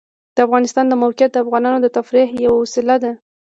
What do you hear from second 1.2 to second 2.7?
د افغانانو د تفریح یوه